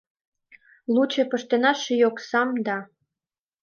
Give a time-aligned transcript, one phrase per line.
[0.93, 2.77] Луче пыштена ший оксам да,-